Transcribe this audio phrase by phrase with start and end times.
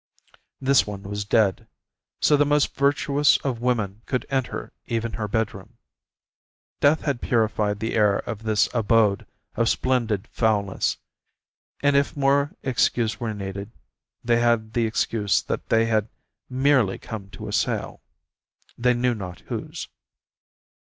[0.59, 1.67] This one was dead,
[2.19, 5.77] so the most virtuous of women could enter even her bedroom.
[6.79, 10.97] Death had purified the air of this abode of splendid foulness,
[11.83, 13.69] and if more excuse were needed,
[14.23, 16.09] they had the excuse that they had
[16.49, 18.01] merely come to a sale,
[18.75, 19.87] they knew not whose.